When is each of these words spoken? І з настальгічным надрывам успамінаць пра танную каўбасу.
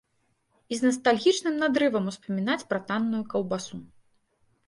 І 0.75 0.77
з 0.77 0.81
настальгічным 0.87 1.59
надрывам 1.65 2.09
успамінаць 2.11 2.67
пра 2.71 2.79
танную 2.89 3.23
каўбасу. 3.35 3.77